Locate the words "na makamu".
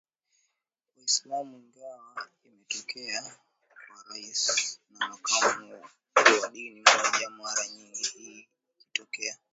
4.89-5.81